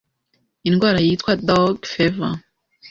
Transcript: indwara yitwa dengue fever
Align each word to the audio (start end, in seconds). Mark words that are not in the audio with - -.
indwara 0.67 0.99
yitwa 1.05 1.31
dengue 1.47 1.87
fever 1.93 2.33